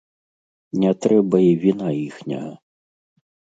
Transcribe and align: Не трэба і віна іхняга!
Не 0.83 0.93
трэба 1.03 1.37
і 1.49 1.53
віна 1.67 1.89
іхняга! 2.07 2.51